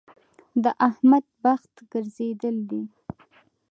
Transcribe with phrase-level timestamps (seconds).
[0.63, 2.83] د احمد بخت ګرځېدل دی.